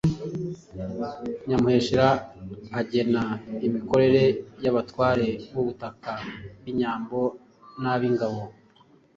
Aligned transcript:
Nyamuheshera 1.47 2.07
agena 2.79 3.21
imikorere 3.67 4.23
y’Abatware 4.63 5.27
b’ubutaka, 5.53 6.11
ab’inyambo 6.61 7.19
n’ab’ingabo. 7.81 8.41